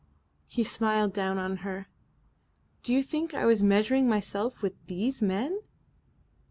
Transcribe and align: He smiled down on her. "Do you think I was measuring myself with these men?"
He 0.47 0.63
smiled 0.63 1.13
down 1.13 1.37
on 1.37 1.57
her. 1.57 1.87
"Do 2.81 2.91
you 2.91 3.03
think 3.03 3.35
I 3.35 3.45
was 3.45 3.61
measuring 3.61 4.09
myself 4.09 4.63
with 4.63 4.73
these 4.87 5.21
men?" 5.21 5.59